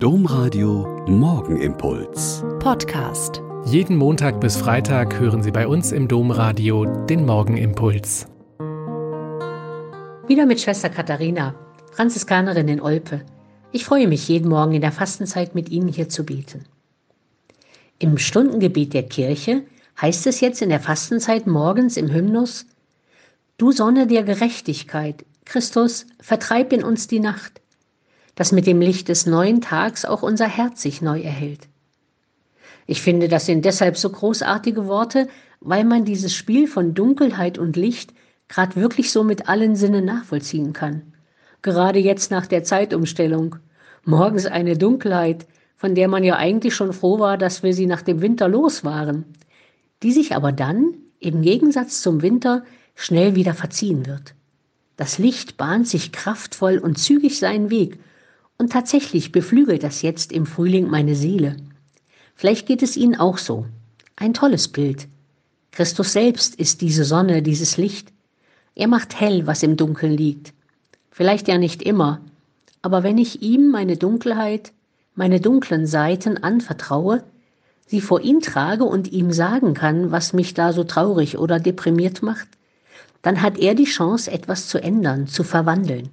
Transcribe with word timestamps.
Domradio 0.00 1.04
Morgenimpuls. 1.08 2.44
Podcast. 2.60 3.42
Jeden 3.64 3.96
Montag 3.96 4.40
bis 4.40 4.56
Freitag 4.56 5.18
hören 5.18 5.42
Sie 5.42 5.50
bei 5.50 5.66
uns 5.66 5.90
im 5.90 6.06
Domradio 6.06 6.84
den 7.06 7.26
Morgenimpuls. 7.26 8.28
Wieder 10.28 10.46
mit 10.46 10.60
Schwester 10.60 10.88
Katharina, 10.88 11.56
Franziskanerin 11.90 12.68
in 12.68 12.80
Olpe. 12.80 13.22
Ich 13.72 13.84
freue 13.84 14.06
mich 14.06 14.28
jeden 14.28 14.48
Morgen 14.48 14.74
in 14.74 14.82
der 14.82 14.92
Fastenzeit 14.92 15.56
mit 15.56 15.68
Ihnen 15.68 15.88
hier 15.88 16.08
zu 16.08 16.24
beten. 16.24 16.64
Im 17.98 18.18
Stundengebet 18.18 18.94
der 18.94 19.02
Kirche 19.02 19.64
heißt 20.00 20.28
es 20.28 20.40
jetzt 20.40 20.62
in 20.62 20.68
der 20.68 20.78
Fastenzeit 20.78 21.48
morgens 21.48 21.96
im 21.96 22.12
Hymnus, 22.12 22.66
Du 23.56 23.72
Sonne 23.72 24.06
der 24.06 24.22
Gerechtigkeit, 24.22 25.24
Christus, 25.44 26.06
vertreib 26.20 26.72
in 26.72 26.84
uns 26.84 27.08
die 27.08 27.18
Nacht 27.18 27.60
dass 28.38 28.52
mit 28.52 28.68
dem 28.68 28.80
Licht 28.80 29.08
des 29.08 29.26
neuen 29.26 29.60
Tags 29.60 30.04
auch 30.04 30.22
unser 30.22 30.46
Herz 30.46 30.80
sich 30.80 31.02
neu 31.02 31.20
erhält. 31.20 31.66
Ich 32.86 33.02
finde, 33.02 33.26
das 33.26 33.46
sind 33.46 33.64
deshalb 33.64 33.96
so 33.96 34.10
großartige 34.10 34.86
Worte, 34.86 35.26
weil 35.58 35.82
man 35.82 36.04
dieses 36.04 36.32
Spiel 36.36 36.68
von 36.68 36.94
Dunkelheit 36.94 37.58
und 37.58 37.74
Licht 37.74 38.14
gerade 38.46 38.76
wirklich 38.76 39.10
so 39.10 39.24
mit 39.24 39.48
allen 39.48 39.74
Sinnen 39.74 40.04
nachvollziehen 40.04 40.72
kann. 40.72 41.14
Gerade 41.62 41.98
jetzt 41.98 42.30
nach 42.30 42.46
der 42.46 42.62
Zeitumstellung. 42.62 43.56
Morgens 44.04 44.46
eine 44.46 44.78
Dunkelheit, 44.78 45.48
von 45.76 45.96
der 45.96 46.06
man 46.06 46.22
ja 46.22 46.36
eigentlich 46.36 46.76
schon 46.76 46.92
froh 46.92 47.18
war, 47.18 47.38
dass 47.38 47.64
wir 47.64 47.74
sie 47.74 47.86
nach 47.86 48.02
dem 48.02 48.22
Winter 48.22 48.46
los 48.46 48.84
waren, 48.84 49.24
die 50.04 50.12
sich 50.12 50.36
aber 50.36 50.52
dann, 50.52 50.94
im 51.18 51.42
Gegensatz 51.42 52.02
zum 52.02 52.22
Winter, 52.22 52.62
schnell 52.94 53.34
wieder 53.34 53.54
verziehen 53.54 54.06
wird. 54.06 54.36
Das 54.96 55.18
Licht 55.18 55.56
bahnt 55.56 55.88
sich 55.88 56.12
kraftvoll 56.12 56.78
und 56.78 57.00
zügig 57.00 57.40
seinen 57.40 57.70
Weg 57.70 57.98
und 58.58 58.72
tatsächlich 58.72 59.30
beflügelt 59.32 59.84
das 59.84 60.02
jetzt 60.02 60.32
im 60.32 60.44
Frühling 60.44 60.88
meine 60.88 61.14
Seele. 61.14 61.56
Vielleicht 62.34 62.66
geht 62.66 62.82
es 62.82 62.96
Ihnen 62.96 63.14
auch 63.14 63.38
so. 63.38 63.66
Ein 64.16 64.34
tolles 64.34 64.68
Bild. 64.68 65.06
Christus 65.70 66.12
selbst 66.12 66.56
ist 66.56 66.80
diese 66.80 67.04
Sonne, 67.04 67.40
dieses 67.40 67.76
Licht. 67.76 68.12
Er 68.74 68.88
macht 68.88 69.18
hell, 69.20 69.46
was 69.46 69.62
im 69.62 69.76
Dunkeln 69.76 70.12
liegt. 70.12 70.52
Vielleicht 71.10 71.48
ja 71.48 71.56
nicht 71.56 71.82
immer, 71.82 72.20
aber 72.82 73.02
wenn 73.02 73.18
ich 73.18 73.42
ihm 73.42 73.70
meine 73.70 73.96
Dunkelheit, 73.96 74.72
meine 75.14 75.40
dunklen 75.40 75.86
Seiten 75.86 76.38
anvertraue, 76.38 77.24
sie 77.86 78.00
vor 78.00 78.20
ihn 78.20 78.40
trage 78.40 78.84
und 78.84 79.12
ihm 79.12 79.32
sagen 79.32 79.74
kann, 79.74 80.10
was 80.10 80.32
mich 80.32 80.54
da 80.54 80.72
so 80.72 80.84
traurig 80.84 81.38
oder 81.38 81.58
deprimiert 81.58 82.22
macht, 82.22 82.48
dann 83.22 83.42
hat 83.42 83.58
er 83.58 83.74
die 83.74 83.84
Chance, 83.84 84.30
etwas 84.30 84.68
zu 84.68 84.80
ändern, 84.80 85.26
zu 85.26 85.42
verwandeln 85.42 86.10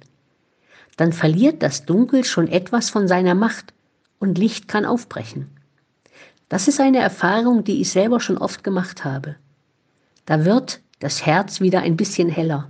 dann 0.96 1.12
verliert 1.12 1.62
das 1.62 1.84
Dunkel 1.84 2.24
schon 2.24 2.48
etwas 2.48 2.90
von 2.90 3.06
seiner 3.06 3.34
Macht 3.34 3.72
und 4.18 4.38
Licht 4.38 4.68
kann 4.68 4.84
aufbrechen. 4.84 5.50
Das 6.48 6.68
ist 6.68 6.80
eine 6.80 6.98
Erfahrung, 6.98 7.64
die 7.64 7.80
ich 7.80 7.90
selber 7.90 8.20
schon 8.20 8.38
oft 8.38 8.64
gemacht 8.64 9.04
habe. 9.04 9.36
Da 10.24 10.44
wird 10.44 10.80
das 11.00 11.26
Herz 11.26 11.60
wieder 11.60 11.80
ein 11.80 11.96
bisschen 11.96 12.28
heller. 12.28 12.68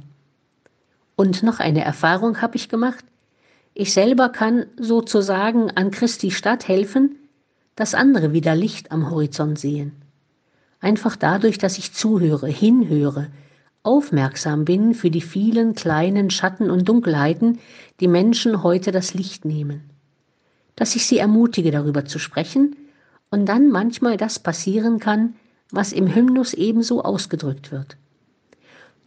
Und 1.14 1.42
noch 1.42 1.60
eine 1.60 1.84
Erfahrung 1.84 2.40
habe 2.42 2.56
ich 2.56 2.68
gemacht. 2.68 3.04
Ich 3.74 3.92
selber 3.92 4.30
kann 4.30 4.66
sozusagen 4.78 5.70
an 5.70 5.90
Christi 5.90 6.30
Stadt 6.30 6.66
helfen, 6.68 7.16
dass 7.74 7.94
andere 7.94 8.32
wieder 8.32 8.56
Licht 8.56 8.90
am 8.90 9.10
Horizont 9.10 9.58
sehen. 9.58 9.92
Einfach 10.80 11.16
dadurch, 11.16 11.58
dass 11.58 11.78
ich 11.78 11.92
zuhöre, 11.92 12.48
hinhöre, 12.48 13.28
aufmerksam 13.86 14.64
bin 14.64 14.94
für 14.94 15.10
die 15.10 15.20
vielen 15.20 15.74
kleinen 15.74 16.30
Schatten 16.30 16.70
und 16.70 16.88
Dunkelheiten, 16.88 17.58
die 18.00 18.08
Menschen 18.08 18.62
heute 18.62 18.92
das 18.92 19.14
Licht 19.14 19.44
nehmen. 19.44 19.82
Dass 20.74 20.96
ich 20.96 21.06
sie 21.06 21.18
ermutige, 21.18 21.70
darüber 21.70 22.04
zu 22.04 22.18
sprechen 22.18 22.76
und 23.30 23.46
dann 23.46 23.70
manchmal 23.70 24.16
das 24.16 24.38
passieren 24.38 24.98
kann, 24.98 25.34
was 25.70 25.92
im 25.92 26.14
Hymnus 26.14 26.54
ebenso 26.54 27.02
ausgedrückt 27.02 27.72
wird. 27.72 27.96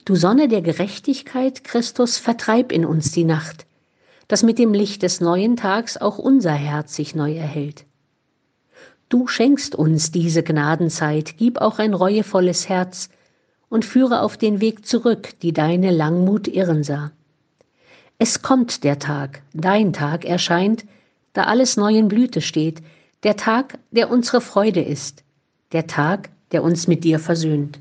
Du 0.06 0.16
Sonne 0.16 0.48
der 0.48 0.62
Gerechtigkeit, 0.62 1.64
Christus, 1.64 2.18
vertreib 2.18 2.72
in 2.72 2.86
uns 2.86 3.12
die 3.12 3.26
Nacht, 3.26 3.66
dass 4.28 4.44
mit 4.44 4.58
dem 4.58 4.74
Licht 4.74 5.04
des 5.04 5.22
neuen 5.22 5.56
Tags 5.56 5.98
auch 5.98 6.18
unser 6.18 6.54
Herz 6.54 6.96
sich 6.96 7.16
neu 7.16 7.36
erhält. 7.36 7.86
Du 9.10 9.28
schenkst 9.28 9.76
uns 9.76 10.12
diese 10.12 10.44
Gnadenzeit, 10.44 11.36
gib 11.38 11.60
auch 11.60 11.80
ein 11.80 11.94
reuevolles 11.94 12.70
Herz, 12.70 13.10
und 13.70 13.86
führe 13.86 14.22
auf 14.22 14.38
den 14.38 14.62
Weg 14.62 14.86
zurück, 14.86 15.34
die 15.42 15.54
deine 15.54 15.92
Langmut 15.92 16.48
irren 16.48 16.84
sah. 16.84 17.12
Es 18.18 18.42
kommt 18.42 18.84
der 18.84 19.00
Tag, 19.00 19.42
dein 19.54 19.94
Tag 19.94 20.26
erscheint, 20.26 20.86
da 21.34 21.44
alles 21.44 21.78
neu 21.78 21.96
in 21.96 22.08
Blüte 22.08 22.42
steht, 22.42 22.82
der 23.24 23.38
Tag, 23.38 23.78
der 23.92 24.10
unsere 24.10 24.42
Freude 24.42 24.82
ist, 24.82 25.24
der 25.72 25.88
Tag, 25.88 26.30
der 26.52 26.64
uns 26.64 26.88
mit 26.88 27.04
dir 27.04 27.20
versöhnt. 27.20 27.80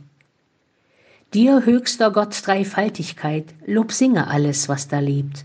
Dir, 1.34 1.64
höchster 1.64 2.10
Gott 2.10 2.40
Dreifaltigkeit, 2.46 3.44
Lob 3.66 3.92
singe 3.92 4.28
alles, 4.28 4.68
was 4.68 4.88
da 4.88 4.98
lebt. 4.98 5.44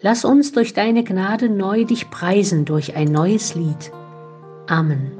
Lass 0.00 0.24
uns 0.24 0.52
durch 0.52 0.72
deine 0.72 1.04
Gnade 1.04 1.48
neu 1.48 1.84
dich 1.84 2.10
preisen 2.10 2.64
durch 2.64 2.96
ein 2.96 3.08
neues 3.08 3.54
Lied. 3.54 3.90
Amen. 4.66 5.19